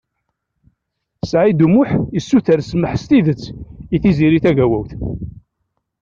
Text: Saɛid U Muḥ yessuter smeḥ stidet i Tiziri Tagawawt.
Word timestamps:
Saɛid 1.29 1.59
U 1.65 1.67
Muḥ 1.73 1.89
yessuter 2.15 2.59
smeḥ 2.69 2.93
stidet 3.01 3.43
i 3.95 3.97
Tiziri 4.03 4.39
Tagawawt. 4.43 4.91